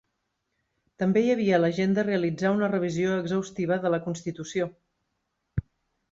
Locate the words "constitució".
4.07-4.69